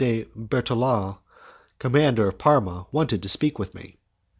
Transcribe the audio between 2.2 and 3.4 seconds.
of Parma, wanted to